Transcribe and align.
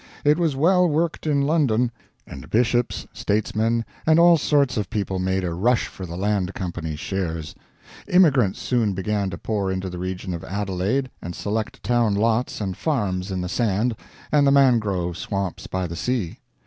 It 0.25 0.39
was 0.39 0.55
well 0.55 0.87
worked 0.89 1.27
in 1.27 1.43
London; 1.43 1.91
and 2.25 2.49
bishops, 2.49 3.05
statesmen, 3.13 3.85
and 4.03 4.17
all 4.19 4.35
sorts 4.35 4.75
of 4.75 4.89
people 4.89 5.19
made 5.19 5.43
a 5.43 5.53
rush 5.53 5.85
for 5.85 6.07
the 6.07 6.17
land 6.17 6.55
company's 6.55 6.99
shares. 6.99 7.53
Immigrants 8.07 8.59
soon 8.59 8.93
began 8.95 9.29
to 9.29 9.37
pour 9.37 9.71
into 9.71 9.91
the 9.91 9.99
region 9.99 10.33
of 10.33 10.43
Adelaide 10.43 11.11
and 11.21 11.35
select 11.35 11.83
town 11.83 12.15
lots 12.15 12.59
and 12.59 12.75
farms 12.77 13.29
in 13.29 13.41
the 13.41 13.47
sand 13.47 13.95
and 14.31 14.47
the 14.47 14.51
mangrove 14.51 15.17
swamps 15.17 15.67
by 15.67 15.85
the 15.85 15.95
sea. 15.95 16.39